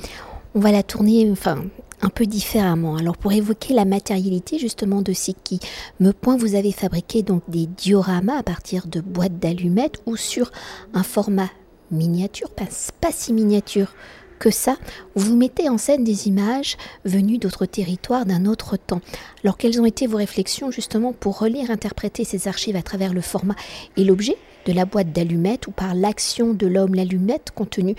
on 0.56 0.60
va 0.60 0.72
la 0.72 0.82
tourner 0.82 1.30
enfin, 1.32 1.64
un 2.02 2.10
peu 2.10 2.26
différemment. 2.26 2.96
Alors 2.96 3.18
pour 3.18 3.32
évoquer 3.32 3.74
la 3.74 3.86
matérialité 3.86 4.58
justement 4.58 5.02
de 5.02 5.14
qui 5.44 5.60
me 6.00 6.12
point, 6.12 6.38
vous 6.38 6.56
avez 6.56 6.72
fabriqué 6.72 7.22
donc 7.22 7.44
des 7.48 7.68
dioramas 7.68 8.40
à 8.40 8.44
partir 8.44 8.88
de 8.88 9.02
boîtes 9.02 9.38
d'allumettes 9.40 10.02
ou 10.06 10.16
sur 10.18 10.52
un 10.94 11.04
format 11.04 11.50
miniature, 11.92 12.50
pas, 12.50 12.68
pas 13.02 13.12
si 13.12 13.34
miniature 13.34 13.94
que 14.40 14.52
ça, 14.52 14.78
vous 15.16 15.36
mettez 15.36 15.70
en 15.70 15.78
scène 15.78 16.04
des 16.04 16.28
images 16.28 16.78
venues 17.04 17.40
d'autres 17.40 17.66
territoires, 17.66 18.26
d'un 18.26 18.46
autre 18.46 18.78
temps. 18.78 19.02
Alors 19.44 19.58
quelles 19.58 19.82
ont 19.82 19.86
été 19.86 20.08
vos 20.08 20.18
réflexions 20.18 20.72
justement 20.72 21.14
pour 21.14 21.40
relire, 21.40 21.70
interpréter 21.70 22.24
ces 22.24 22.48
archives 22.48 22.78
à 22.78 22.82
travers 22.82 23.14
le 23.14 23.22
format 23.22 23.56
et 23.98 24.04
l'objet? 24.06 24.38
De 24.66 24.74
la 24.74 24.86
boîte 24.86 25.12
d'allumettes 25.12 25.68
ou 25.68 25.72
par 25.72 25.96
l'action 25.96 26.54
de 26.54 26.68
l'homme. 26.68 26.96
L'allumette 26.96 27.52
compte 27.54 27.72
tenu 27.72 27.96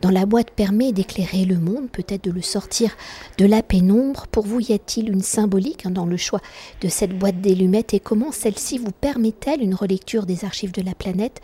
dans 0.00 0.10
la 0.10 0.26
boîte 0.26 0.52
permet 0.52 0.92
d'éclairer 0.92 1.44
le 1.44 1.58
monde, 1.58 1.90
peut-être 1.90 2.24
de 2.24 2.30
le 2.30 2.42
sortir 2.42 2.96
de 3.36 3.46
la 3.46 3.62
pénombre. 3.62 4.26
Pour 4.28 4.46
vous, 4.46 4.60
y 4.60 4.72
a-t-il 4.72 5.10
une 5.10 5.22
symbolique 5.22 5.86
hein, 5.86 5.90
dans 5.90 6.06
le 6.06 6.16
choix 6.16 6.40
de 6.80 6.88
cette 6.88 7.18
boîte 7.18 7.40
d'allumettes 7.40 7.94
et 7.94 8.00
comment 8.00 8.30
celle-ci 8.30 8.78
vous 8.78 8.92
permet-elle 8.92 9.60
une 9.60 9.74
relecture 9.74 10.24
des 10.24 10.44
archives 10.44 10.72
de 10.72 10.82
la 10.82 10.94
planète 10.94 11.40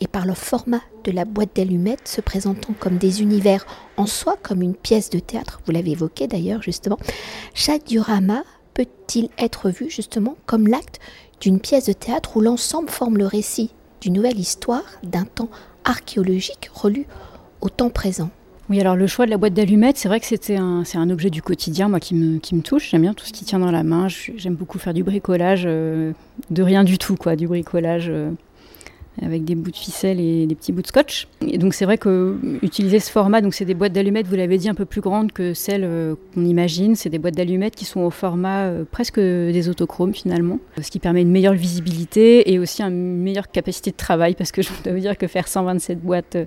et 0.00 0.06
par 0.06 0.26
le 0.26 0.34
format 0.34 0.82
de 1.04 1.10
la 1.10 1.24
boîte 1.24 1.56
d'allumettes 1.56 2.06
se 2.06 2.20
présentant 2.20 2.74
comme 2.78 2.98
des 2.98 3.22
univers 3.22 3.66
en 3.96 4.06
soi, 4.06 4.36
comme 4.42 4.62
une 4.62 4.74
pièce 4.74 5.10
de 5.10 5.18
théâtre, 5.18 5.60
vous 5.64 5.72
l'avez 5.72 5.92
évoqué 5.92 6.26
d'ailleurs 6.26 6.62
justement, 6.62 6.98
chaque 7.54 7.84
diorama 7.84 8.44
peut-il 8.74 9.30
être 9.38 9.70
vu 9.70 9.88
justement 9.88 10.36
comme 10.44 10.68
l'acte 10.68 11.00
d'une 11.40 11.60
pièce 11.60 11.86
de 11.86 11.92
théâtre 11.92 12.36
où 12.36 12.40
l'ensemble 12.40 12.90
forme 12.90 13.16
le 13.16 13.26
récit 13.26 13.70
d'une 14.00 14.14
nouvelle 14.14 14.38
histoire 14.38 14.84
d'un 15.02 15.24
temps 15.24 15.50
archéologique 15.84 16.70
relu 16.72 17.06
au 17.60 17.68
temps 17.68 17.90
présent 17.90 18.30
oui, 18.68 18.80
alors 18.80 18.96
le 18.96 19.06
choix 19.06 19.26
de 19.26 19.30
la 19.30 19.36
boîte 19.36 19.54
d'allumettes, 19.54 19.96
c'est 19.96 20.08
vrai 20.08 20.18
que 20.18 20.26
c'était 20.26 20.56
un, 20.56 20.82
c'est 20.84 20.98
un 20.98 21.08
objet 21.10 21.30
du 21.30 21.40
quotidien, 21.40 21.88
moi, 21.88 22.00
qui 22.00 22.16
me, 22.16 22.60
touche. 22.62 22.90
J'aime 22.90 23.02
bien 23.02 23.14
tout 23.14 23.24
ce 23.24 23.32
qui 23.32 23.44
tient 23.44 23.60
dans 23.60 23.70
la 23.70 23.84
main. 23.84 24.08
J'aime 24.08 24.56
beaucoup 24.56 24.78
faire 24.78 24.92
du 24.92 25.04
bricolage, 25.04 25.62
euh, 25.66 26.12
de 26.50 26.62
rien 26.64 26.82
du 26.82 26.98
tout, 26.98 27.14
quoi, 27.14 27.36
du 27.36 27.46
bricolage. 27.46 28.08
Euh, 28.08 28.32
avec 29.22 29.44
des 29.44 29.54
bouts 29.54 29.70
de 29.70 29.76
ficelle 29.76 30.20
et 30.20 30.46
des 30.46 30.54
petits 30.54 30.72
bouts 30.72 30.82
de 30.82 30.86
scotch. 30.86 31.28
Et 31.46 31.58
donc 31.58 31.74
c'est 31.74 31.84
vrai 31.84 31.98
que 31.98 32.36
utiliser 32.62 33.00
ce 33.00 33.10
format, 33.10 33.40
donc 33.40 33.54
c'est 33.54 33.64
des 33.64 33.74
boîtes 33.74 33.92
d'allumettes, 33.92 34.26
vous 34.26 34.36
l'avez 34.36 34.58
dit, 34.58 34.68
un 34.68 34.74
peu 34.74 34.84
plus 34.84 35.00
grandes 35.00 35.32
que 35.32 35.54
celles 35.54 35.84
euh, 35.84 36.14
qu'on 36.34 36.44
imagine. 36.44 36.94
C'est 36.96 37.08
des 37.08 37.18
boîtes 37.18 37.34
d'allumettes 37.34 37.74
qui 37.74 37.84
sont 37.84 38.00
au 38.00 38.10
format 38.10 38.64
euh, 38.64 38.84
presque 38.90 39.18
des 39.18 39.68
autochromes 39.68 40.14
finalement, 40.14 40.58
ce 40.80 40.90
qui 40.90 40.98
permet 40.98 41.22
une 41.22 41.30
meilleure 41.30 41.54
visibilité 41.54 42.52
et 42.52 42.58
aussi 42.58 42.82
une 42.82 43.22
meilleure 43.22 43.50
capacité 43.50 43.90
de 43.90 43.96
travail 43.96 44.34
parce 44.34 44.52
que 44.52 44.62
je 44.62 44.68
dois 44.84 44.92
vous 44.92 45.00
dire 45.00 45.16
que 45.16 45.26
faire 45.26 45.48
127 45.48 46.00
boîtes 46.00 46.36
euh, 46.36 46.44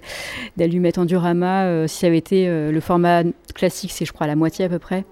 d'allumettes 0.58 0.98
en 0.98 1.06
diorama, 1.06 1.88
si 1.88 2.00
ça 2.00 2.08
avait 2.08 2.18
été 2.18 2.48
le 2.48 2.80
format 2.80 3.24
classique, 3.56 3.92
c'est 3.92 4.06
je 4.06 4.14
crois 4.14 4.28
la 4.28 4.36
moitié 4.36 4.66
à 4.66 4.70
peu 4.70 4.80
près 4.80 5.06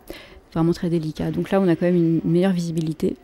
vraiment 0.53 0.73
très 0.73 0.89
délicat. 0.89 1.31
Donc 1.31 1.51
là, 1.51 1.61
on 1.61 1.67
a 1.67 1.75
quand 1.75 1.85
même 1.85 1.95
une 1.95 2.21
meilleure 2.23 2.51
visibilité. 2.51 3.15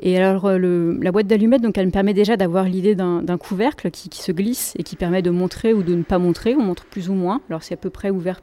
Et 0.00 0.16
alors, 0.18 0.46
euh, 0.46 0.96
la 1.00 1.12
boîte 1.12 1.26
d'allumettes, 1.26 1.62
donc 1.62 1.76
elle 1.78 1.86
me 1.86 1.90
permet 1.90 2.14
déjà 2.14 2.36
d'avoir 2.36 2.64
l'idée 2.64 2.94
d'un 2.94 3.38
couvercle 3.38 3.90
qui, 3.90 4.08
se 4.12 4.32
glisse 4.32 4.74
et 4.78 4.82
qui 4.82 4.96
permet 4.96 5.22
de 5.22 5.30
montrer 5.30 5.72
ou 5.72 5.82
de 5.82 5.94
ne 5.94 6.02
pas 6.02 6.18
montrer. 6.18 6.54
On 6.54 6.62
montre 6.62 6.84
plus 6.86 7.08
ou 7.08 7.14
moins. 7.14 7.40
Alors, 7.48 7.62
c'est 7.62 7.74
à 7.74 7.78
peu 7.78 7.90
près 7.90 8.10
ouvert 8.10 8.40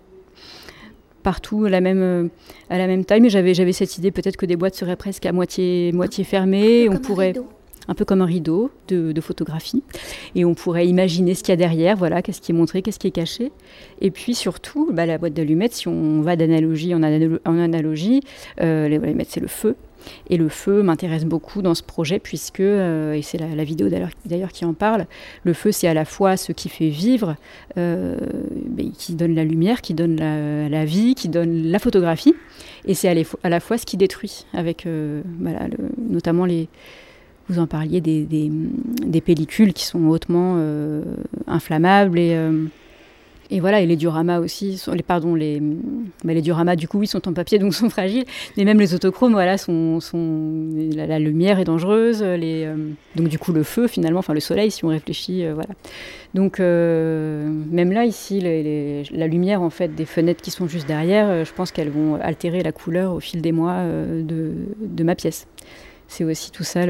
partout 1.24 1.66
à 1.66 1.70
la 1.70 1.82
même, 1.82 2.02
euh, 2.02 2.28
à 2.70 2.78
la 2.78 2.86
même 2.86 3.04
taille, 3.04 3.20
mais 3.20 3.30
j'avais 3.30 3.72
cette 3.72 3.98
idée 3.98 4.12
peut-être 4.12 4.38
que 4.38 4.46
des 4.46 4.56
boîtes 4.56 4.76
seraient 4.76 4.96
presque 4.96 5.26
à 5.26 5.32
moitié, 5.32 5.92
moitié 5.92 6.24
fermées. 6.24 6.88
On 6.88 6.98
pourrait 6.98 7.34
un 7.38 7.42
peu 7.94 8.06
comme 8.06 8.22
un 8.22 8.26
rideau 8.26 8.72
de, 8.88 9.22
photographie. 9.22 9.84
Et 10.36 10.46
on 10.46 10.54
pourrait 10.54 10.88
imaginer 10.88 11.34
ce 11.34 11.44
qu'il 11.44 11.52
y 11.52 11.54
a 11.54 11.58
derrière, 11.58 11.96
voilà, 11.98 12.22
qu'est-ce 12.22 12.42
qui 12.42 12.52
est 12.52 12.56
montré, 12.56 12.82
qu'est-ce 12.82 13.00
qui 13.00 13.08
est 13.08 13.12
caché. 13.12 13.52
Et 14.02 14.12
puis 14.12 14.36
surtout, 14.36 14.90
bah, 14.92 15.06
la 15.06 15.18
boîte 15.18 15.34
d'allumettes, 15.34 15.74
si 15.74 15.88
on 15.88 16.22
va 16.22 16.36
d'analogie 16.36 16.94
en, 16.94 17.04
analogie, 17.04 18.22
euh, 18.62 18.88
les 18.88 18.98
allumettes, 18.98 19.30
c'est 19.30 19.40
le 19.40 19.48
feu. 19.48 19.76
Et 20.30 20.38
le 20.38 20.50
feu 20.50 20.84
m'intéresse 20.84 21.26
beaucoup 21.26 21.64
dans 21.64 21.74
ce 21.74 21.82
projet 21.82 22.20
puisque, 22.20 22.60
euh, 22.60 23.14
et 23.14 23.24
c'est 23.24 23.40
la, 23.40 23.64
vidéo 23.64 23.90
d'ailleurs 23.90 24.52
qui 24.52 24.64
en 24.64 24.76
parle, 24.76 25.08
le 25.44 25.54
feu 25.54 25.72
c'est 25.72 25.88
à 25.88 25.96
la 25.96 26.06
fois 26.06 26.38
ce 26.38 26.52
qui 26.52 26.70
fait 26.70 26.90
vivre, 26.90 27.36
euh, 27.80 28.16
qui 29.00 29.16
donne 29.16 29.34
la 29.34 29.44
lumière, 29.44 29.82
qui 29.82 29.96
donne 29.96 30.18
la, 30.18 30.86
vie, 30.86 31.16
qui 31.16 31.28
donne 31.28 31.72
la 31.72 31.80
photographie, 31.80 32.36
et 32.86 32.94
c'est 32.94 33.10
à, 33.10 33.50
la 33.50 33.60
fois 33.60 33.80
ce 33.80 33.88
qui 33.88 33.98
détruit, 33.98 34.46
avec 34.54 34.86
notamment 35.98 36.46
les, 36.46 36.70
vous 37.50 37.60
en 37.60 37.68
parliez 37.68 38.02
des, 38.02 38.26
des, 38.26 39.22
pellicules 39.22 39.74
qui 39.74 39.86
sont 39.86 40.08
hautement 40.08 40.56
euh, 40.58 41.04
inflammables 41.48 42.18
et, 42.18 42.34
euh, 42.34 42.66
et 43.52 43.60
voilà 43.60 43.82
et 43.82 43.86
les 43.86 43.96
dioramas 43.96 44.40
aussi 44.40 44.82
les 44.92 45.04
pardon 45.04 45.36
les 45.36 45.62
bah, 46.24 46.34
les 46.34 46.42
dioramas 46.42 46.76
du 46.76 46.88
coup 46.88 46.98
oui 46.98 47.08
sont 47.08 47.28
en 47.28 47.34
papier 47.34 47.60
donc 47.60 47.74
sont 47.76 47.90
fragiles 47.90 48.26
mais 48.58 48.66
même 48.66 48.80
les 48.80 48.96
autochromes 48.96 49.34
voilà 49.34 49.60
sont, 49.60 50.00
sont 50.00 50.70
la, 50.96 51.20
lumière 51.20 51.60
est 51.60 51.66
dangereuse 51.66 52.24
les 52.24 52.66
euh, 52.66 52.76
donc 53.16 53.28
du 53.28 53.38
coup 53.38 53.54
le 53.54 53.62
feu 53.62 53.88
finalement 53.88 54.20
enfin 54.20 54.34
le 54.34 54.40
soleil 54.40 54.72
si 54.72 54.84
on 54.84 54.90
réfléchit 54.90 55.46
voilà. 55.48 55.70
Donc 56.34 56.60
même 56.60 57.92
là 57.92 58.06
ici 58.06 58.42
la 59.12 59.28
lumière 59.28 59.62
en 59.62 59.70
fait 59.70 59.94
des 59.96 60.06
fenêtres 60.06 60.42
qui 60.42 60.52
sont 60.52 60.68
juste 60.68 60.88
derrière 60.88 61.46
je 61.46 61.54
pense 61.54 61.72
qu'elles 61.72 61.92
vont 61.92 62.16
altérer 62.16 62.62
la 62.62 62.72
couleur 62.72 63.14
au 63.14 63.20
fil 63.20 63.42
des 63.42 63.52
mois 63.52 63.84
de, 63.86 64.52
de 64.82 65.04
ma 65.04 65.16
pièce 65.16 65.48
c'est 66.08 66.24
aussi 66.24 66.52
tout 66.52 66.64
ça, 66.64 66.82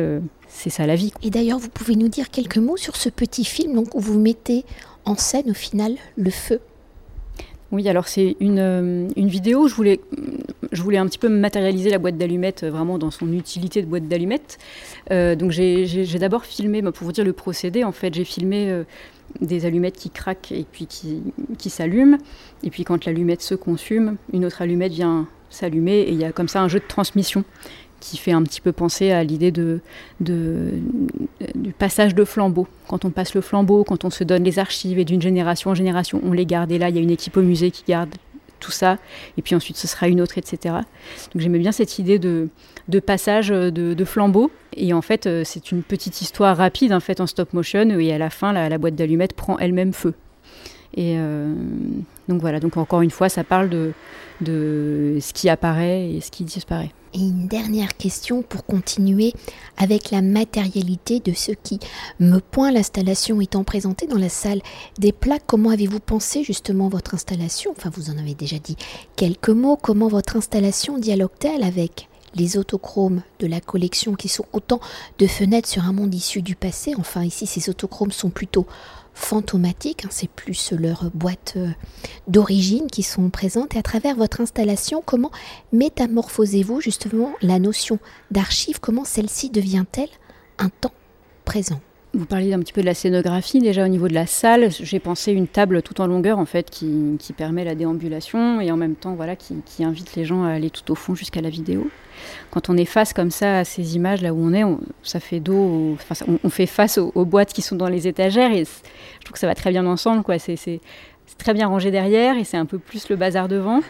c'est 0.48 0.70
ça 0.70 0.86
la 0.86 0.96
vie. 0.96 1.12
Et 1.24 1.30
d'ailleurs, 1.30 1.60
vous 1.60 1.70
pouvez 1.70 1.96
nous 1.96 2.10
dire 2.10 2.30
quelques 2.30 2.58
mots 2.58 2.78
sur 2.78 2.96
ce 2.96 3.10
petit 3.10 3.46
film 3.46 3.74
donc, 3.74 3.96
où 3.96 4.00
vous 4.00 4.20
mettez 4.20 4.66
en 5.06 5.16
scène 5.16 5.50
au 5.50 5.54
final 5.54 5.96
le 6.18 6.32
feu 6.32 6.60
oui, 7.72 7.90
alors 7.90 8.08
c'est 8.08 8.38
une, 8.40 8.60
euh, 8.60 9.10
une, 9.18 9.28
vidéo. 9.28 9.68
Je 9.68 9.76
voulais, 9.76 10.00
je 10.72 10.82
voulais 10.82 11.00
un 11.00 11.08
petit 11.08 11.18
peu 11.18 11.30
matérialiser 11.30 11.90
la 11.90 11.98
boîte 11.98 12.18
d'allumettes 12.18 12.64
euh, 12.64 12.70
vraiment 12.70 12.98
dans 12.98 13.12
son 13.12 13.34
utilité 13.34 13.82
de 13.82 13.88
boîte 13.88 14.08
d'allumettes. 14.08 14.60
Euh, 15.12 15.36
donc 15.36 15.52
j'ai 15.52 16.06
d'abord 16.20 16.46
filmé, 16.46 16.82
bah, 16.82 16.92
pour 16.92 17.06
vous 17.06 17.12
dire 17.12 17.26
le 17.26 17.34
procédé, 17.34 17.84
en 17.84 17.92
fait, 17.92 18.14
j'ai 18.14 18.24
filmé 18.24 18.84
des 19.42 19.66
allumettes 19.66 19.98
qui 19.98 20.10
craquent 20.12 20.52
et 20.52 20.66
puis 20.72 20.86
qui, 20.86 21.22
qui 21.58 21.70
s'allument. 21.70 22.18
Et 22.64 22.70
puis 22.70 22.84
quand 22.84 23.04
l'allumette 23.06 23.42
se 23.42 23.56
consume, 23.56 24.16
une 24.32 24.46
autre 24.46 24.62
allumette 24.62 24.94
vient 24.94 25.28
s'allumer 25.50 26.02
et 26.02 26.12
il 26.12 26.20
y 26.20 26.26
a 26.26 26.32
comme 26.32 26.48
ça 26.48 26.62
un 26.62 26.68
jeu 26.68 26.80
de 26.80 26.88
transmission 26.88 27.44
qui 28.00 28.18
fait 28.18 28.32
un 28.32 28.44
petit 28.44 28.62
peu 28.62 28.72
penser 28.72 29.12
à 29.12 29.24
l'idée 29.24 29.52
du 29.52 29.82
passage 31.78 32.16
de 32.16 32.24
flambeau. 32.24 32.68
Quand 32.88 33.06
on 33.06 33.10
passe 33.10 33.34
le 33.34 33.42
flambeau, 33.42 33.84
quand 33.84 34.06
on 34.06 34.10
se 34.10 34.24
donne 34.24 34.44
les 34.44 34.60
archives 34.60 35.00
et 35.00 35.06
d'une 35.06 35.22
génération 35.22 35.72
en 35.72 35.76
génération, 35.76 36.22
on 36.24 36.32
les 36.32 36.46
garde. 36.46 36.72
Et 36.72 36.78
là, 36.78 36.90
il 36.90 36.96
y 36.96 37.00
a 37.00 37.02
une 37.02 37.12
équipe 37.12 37.38
au 37.38 37.42
musée 37.42 37.72
qui 37.72 37.84
garde 37.88 38.10
tout 38.60 38.72
ça, 38.72 38.98
et 39.38 39.42
puis 39.42 39.54
ensuite 39.54 39.78
ce 39.78 39.88
sera 39.88 40.08
une 40.08 40.22
autre, 40.22 40.38
etc. 40.38 40.76
Donc 41.34 41.42
j'aimais 41.42 41.60
bien 41.60 41.72
cette 41.72 42.00
idée 42.00 42.20
de, 42.20 42.50
passage 43.06 43.50
de, 43.50 44.06
flambeau. 44.06 44.52
Et 44.78 44.94
en 44.94 45.02
fait, 45.02 45.26
euh, 45.26 45.44
c'est 45.46 45.72
une 45.72 45.84
petite 45.84 46.22
histoire 46.22 46.58
rapide 46.58 46.92
en 46.92 47.00
en 47.00 47.28
stop 47.28 47.54
motion, 47.54 47.90
et 48.00 48.14
à 48.14 48.18
la 48.18 48.30
fin, 48.30 48.54
la, 48.54 48.78
boîte 48.78 48.96
d'allumettes 48.96 49.34
prend 49.34 49.58
elle-même 49.60 49.94
feu. 49.94 50.14
Et 50.96 51.16
euh, 51.18 51.54
donc 52.28 52.42
voilà, 52.42 52.60
donc 52.60 52.78
encore 52.78 53.02
une 53.02 53.12
fois, 53.12 53.30
ça 53.30 53.44
parle 53.44 53.70
de 53.70 53.94
ce 54.42 55.34
qui 55.34 55.50
apparaît 55.50 56.10
et 56.10 56.22
ce 56.22 56.32
qui 56.32 56.44
disparaît. 56.44 56.92
Et 57.16 57.20
une 57.20 57.48
dernière 57.48 57.96
question 57.96 58.42
pour 58.42 58.66
continuer 58.66 59.32
avec 59.78 60.12
la 60.12 60.22
matérialité 60.22 61.22
de 61.22 61.32
ce 61.32 61.54
qui 61.54 61.80
me 62.20 62.40
point 62.40 62.74
l'installation 62.74 63.40
étant 63.40 63.64
présentée 63.64 64.06
dans 64.06 64.18
la 64.18 64.28
salle 64.28 64.62
des 65.00 65.14
plaques. 65.14 65.46
Comment 65.48 65.70
avez-vous 65.70 66.02
pensé 66.02 66.44
justement 66.44 66.90
votre 66.90 67.14
installation? 67.14 67.72
Enfin, 67.72 67.90
vous 67.94 68.10
en 68.10 68.18
avez 68.18 68.34
déjà 68.34 68.58
dit 68.60 68.76
quelques 69.16 69.48
mots. 69.48 69.78
Comment 69.82 70.10
votre 70.10 70.36
installation 70.36 70.98
dialogue-t-elle 70.98 71.64
avec 71.64 72.10
les 72.36 72.58
autochromes 72.58 73.22
de 73.40 73.48
la 73.48 73.62
collection 73.62 74.14
qui 74.14 74.28
sont 74.28 74.46
autant 74.54 74.80
de 75.18 75.28
fenêtres 75.28 75.70
sur 75.70 75.86
un 75.86 75.94
monde 75.94 76.14
issu 76.14 76.42
du 76.42 76.56
passé. 76.56 76.94
Enfin, 76.98 77.24
ici, 77.24 77.48
ces 77.48 77.70
autochromes 77.70 78.12
sont 78.12 78.30
plutôt 78.30 78.68
fantomatiques, 79.14 80.06
hein, 80.06 80.10
c'est 80.12 80.30
plus 80.30 80.74
leur 80.74 81.10
boîte 81.14 81.54
euh, 81.56 81.70
d'origine 82.28 82.88
qui 82.88 83.02
sont 83.02 83.30
présentes. 83.30 83.76
Et 83.76 83.80
à 83.80 83.82
travers 83.82 84.16
votre 84.16 84.42
installation, 84.42 85.02
comment 85.04 85.32
métamorphosez-vous 85.72 86.82
justement 86.82 87.32
la 87.42 87.58
notion 87.58 87.98
d'archive? 88.32 88.80
Comment 88.80 89.06
celle-ci 89.06 89.50
devient-elle 89.50 90.10
un 90.60 90.70
temps 90.70 90.94
présent? 91.46 91.80
Vous 92.16 92.26
parliez 92.26 92.54
un 92.54 92.60
petit 92.60 92.74
peu 92.74 92.82
de 92.82 92.86
la 92.86 92.94
scénographie 92.94 93.60
déjà 93.60 93.84
au 93.84 93.88
niveau 93.88 94.08
de 94.08 94.14
la 94.14 94.26
salle. 94.26 94.70
J'ai 94.72 95.00
pensé 95.00 95.34
une 95.34 95.48
table 95.48 95.82
tout 95.82 96.00
en 96.00 96.08
longueur 96.08 96.40
en 96.40 96.46
fait 96.46 96.70
qui, 96.70 97.18
permet 97.36 97.66
la 97.66 97.76
déambulation 97.76 98.62
et 98.62 98.72
en 98.72 98.78
même 98.78 98.96
temps 98.96 99.16
voilà 99.16 99.36
qui, 99.36 99.84
invite 99.84 100.16
les 100.16 100.24
gens 100.24 100.44
à 100.44 100.52
aller 100.52 100.70
tout 100.70 100.90
au 100.92 100.96
fond 100.96 101.16
jusqu'à 101.16 101.42
la 101.42 101.50
vidéo. 101.50 101.90
Quand 102.50 102.70
on 102.70 102.78
est 102.78 102.86
face 102.86 103.12
comme 103.12 103.32
ça 103.32 103.60
à 103.60 103.64
ces 103.66 103.98
images 103.98 104.22
là 104.22 104.34
où 104.34 104.40
on 104.40 104.54
est, 104.54 104.64
ça 105.04 105.20
fait 105.20 105.42
dos, 105.42 105.94
enfin, 105.94 106.26
on, 106.44 106.50
fait 106.50 106.66
face 106.66 106.98
aux, 106.98 107.12
aux, 107.14 107.26
boîtes 107.26 107.52
qui 107.52 107.62
sont 107.62 107.76
dans 107.76 107.90
les 107.90 108.08
étagères 108.08 108.52
et 108.54 108.64
je 108.64 109.26
trouve 109.26 109.34
que 109.34 109.40
ça 109.40 109.48
va 109.48 109.56
très 109.56 109.72
bien 109.72 109.86
ensemble 109.86 110.24
quoi. 110.24 110.40
C'est 110.40 110.80
c'est 111.28 111.38
très 111.38 111.54
bien 111.54 111.68
rangé 111.68 111.92
derrière 111.92 112.38
et 112.38 112.44
c'est 112.44 112.58
un 112.58 112.66
peu 112.66 112.78
plus 112.78 113.10
le 113.10 113.16
bazar 113.16 113.48
devant. 113.48 113.82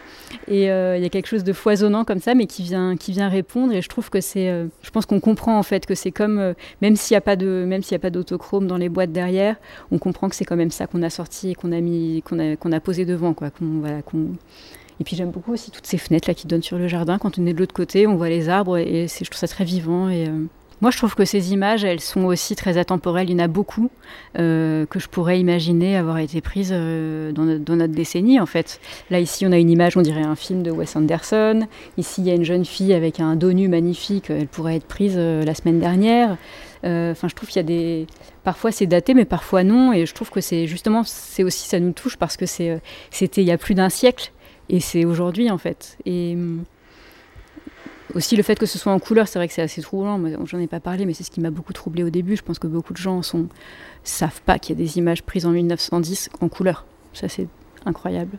Et 0.48 0.70
euh, 0.70 0.96
il 0.96 1.02
y 1.02 1.06
a 1.06 1.08
quelque 1.08 1.26
chose 1.26 1.44
de 1.44 1.52
foisonnant 1.52 2.04
comme 2.04 2.20
ça, 2.20 2.34
mais 2.34 2.46
qui 2.46 2.62
vient, 2.62 2.96
qui 2.96 3.12
vient 3.12 3.28
répondre. 3.28 3.72
Et 3.72 3.82
je 3.82 3.88
trouve 3.88 4.10
que 4.10 4.20
c'est, 4.20 4.48
euh, 4.48 4.66
je 4.82 4.90
pense 4.90 5.06
qu'on 5.06 5.20
comprend 5.20 5.58
en 5.58 5.62
fait 5.62 5.86
que 5.86 5.94
c'est 5.94 6.10
comme, 6.10 6.38
euh, 6.38 6.54
même 6.80 6.96
s'il 6.96 7.14
n'y 7.14 7.18
a 7.18 7.20
pas 7.20 7.36
d'autochrome 7.36 8.66
dans 8.66 8.78
les 8.78 8.88
boîtes 8.88 9.12
derrière, 9.12 9.56
on 9.90 9.98
comprend 9.98 10.28
que 10.28 10.36
c'est 10.36 10.44
quand 10.44 10.56
même 10.56 10.70
ça 10.70 10.86
qu'on 10.86 11.02
a 11.02 11.10
sorti 11.10 11.50
et 11.50 11.54
qu'on 11.54 11.72
a 11.72 11.80
mis, 11.80 12.22
a, 12.38 12.56
qu'on 12.56 12.72
a 12.72 12.80
posé 12.80 13.04
devant, 13.04 13.34
quoi. 13.34 13.50
Qu'on, 13.50 13.80
voilà, 13.80 14.02
qu'on... 14.02 14.28
Et 14.98 15.04
puis 15.04 15.14
j'aime 15.14 15.30
beaucoup 15.30 15.52
aussi 15.52 15.70
toutes 15.70 15.86
ces 15.86 15.98
fenêtres 15.98 16.28
là 16.28 16.34
qui 16.34 16.46
donnent 16.46 16.62
sur 16.62 16.78
le 16.78 16.88
jardin. 16.88 17.18
Quand 17.18 17.38
on 17.38 17.44
est 17.46 17.52
de 17.52 17.58
l'autre 17.58 17.74
côté, 17.74 18.06
on 18.06 18.16
voit 18.16 18.30
les 18.30 18.48
arbres 18.48 18.78
et 18.78 19.08
je 19.08 19.24
trouve 19.24 19.38
ça 19.38 19.46
très 19.46 19.64
vivant 19.64 20.08
et 20.08 20.26
moi, 20.82 20.90
je 20.90 20.98
trouve 20.98 21.14
que 21.14 21.24
ces 21.24 21.52
images, 21.52 21.84
elles 21.84 22.00
sont 22.00 22.24
aussi 22.24 22.54
très 22.54 22.76
atemporelles. 22.76 23.30
Il 23.30 23.32
y 23.32 23.36
en 23.36 23.44
a 23.44 23.48
beaucoup 23.48 23.90
euh, 24.38 24.84
que 24.86 24.98
je 24.98 25.08
pourrais 25.08 25.40
imaginer 25.40 25.96
avoir 25.96 26.18
été 26.18 26.42
prises 26.42 26.70
euh, 26.72 27.32
dans, 27.32 27.44
notre, 27.44 27.94
décennie, 27.94 28.38
en 28.38 28.46
fait. 28.46 28.78
Là, 29.10 29.20
ici, 29.20 29.46
on 29.46 29.52
a 29.52 29.58
une 29.58 29.70
image, 29.70 29.96
on 29.96 30.02
dirait 30.02 30.22
un 30.22 30.36
film 30.36 30.62
de 30.62 30.70
Wes 30.70 30.94
Anderson. 30.94 31.66
Ici, 31.96 32.20
il 32.20 32.26
y 32.26 32.30
a 32.30 32.34
une 32.34 32.44
jeune 32.44 32.66
fille 32.66 32.92
avec 32.92 33.20
un 33.20 33.36
dos 33.36 33.52
nu 33.52 33.68
magnifique. 33.68 34.28
Elle 34.28 34.48
pourrait 34.48 34.76
être 34.76 34.86
prise 34.86 35.14
euh, 35.16 35.44
la 35.44 35.54
semaine 35.54 35.80
dernière. 35.80 36.36
Enfin, 36.84 37.26
je 37.26 37.34
trouve 37.34 37.48
qu'il 37.48 37.56
y 37.56 37.64
a 37.64 37.66
des. 37.66 38.06
Parfois, 38.44 38.70
c'est 38.70 38.86
daté, 38.86 39.14
mais 39.14 39.24
parfois 39.24 39.64
non. 39.64 39.92
Et 39.92 40.06
je 40.06 40.14
trouve 40.14 40.30
que 40.30 40.40
c'est 40.40 40.68
justement, 40.68 41.02
c'est 41.04 41.42
aussi, 41.42 41.66
ça 41.66 41.80
nous 41.80 41.90
touche 41.90 42.16
parce 42.16 42.36
que 42.36 42.46
c'était 42.46 43.42
il 43.42 43.46
y 43.46 43.50
a 43.50 43.58
plus 43.58 43.74
d'un 43.74 43.88
siècle 43.88 44.30
et 44.68 44.78
c'est 44.78 45.04
aujourd'hui, 45.04 45.50
en 45.50 45.58
fait. 45.58 45.98
Et. 46.04 46.36
Aussi 48.16 48.34
le 48.34 48.42
fait 48.42 48.58
que 48.58 48.64
ce 48.64 48.78
soit 48.78 48.92
en 48.92 48.98
couleur, 48.98 49.28
c'est 49.28 49.38
vrai 49.38 49.46
que 49.46 49.52
c'est 49.52 49.60
assez 49.60 49.82
troublant. 49.82 50.18
J'en 50.46 50.58
ai 50.58 50.66
pas 50.66 50.80
parlé, 50.80 51.04
mais 51.04 51.12
c'est 51.12 51.22
ce 51.22 51.30
qui 51.30 51.42
m'a 51.42 51.50
beaucoup 51.50 51.74
troublé 51.74 52.02
au 52.02 52.08
début. 52.08 52.34
Je 52.34 52.42
pense 52.42 52.58
que 52.58 52.66
beaucoup 52.66 52.94
de 52.94 52.98
gens 52.98 53.20
sont 53.20 53.46
savent 54.04 54.40
pas 54.40 54.58
qu'il 54.58 54.74
y 54.78 54.82
a 54.82 54.82
des 54.82 54.96
images 54.96 55.22
prises 55.22 55.44
en 55.44 55.50
1910 55.50 56.30
en 56.40 56.48
couleur. 56.48 56.86
Ça 57.12 57.28
c'est 57.28 57.46
incroyable. 57.84 58.38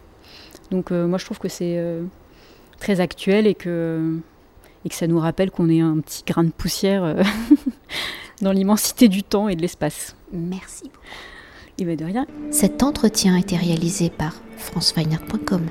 Donc 0.71 0.91
euh, 0.91 1.05
moi 1.05 1.19
je 1.19 1.25
trouve 1.25 1.37
que 1.37 1.47
c'est 1.47 1.77
euh, 1.77 2.01
très 2.79 3.01
actuel 3.01 3.45
et 3.45 3.53
que 3.53 4.17
et 4.83 4.89
que 4.89 4.95
ça 4.95 5.05
nous 5.05 5.19
rappelle 5.19 5.51
qu'on 5.51 5.69
est 5.69 5.81
un 5.81 5.99
petit 5.99 6.23
grain 6.25 6.43
de 6.43 6.51
poussière 6.51 7.03
euh, 7.03 7.21
dans 8.41 8.53
l'immensité 8.53 9.09
du 9.09 9.21
temps 9.21 9.47
et 9.47 9.55
de 9.55 9.61
l'espace. 9.61 10.15
Merci 10.33 10.85
beaucoup. 10.85 11.05
Il 11.77 11.85
va 11.85 11.95
de 11.95 12.03
rien. 12.03 12.25
Cet 12.49 12.81
entretien 12.81 13.35
a 13.35 13.39
été 13.39 13.55
réalisé 13.55 14.09
par 14.09 14.33
franceweiner.com. 14.57 15.67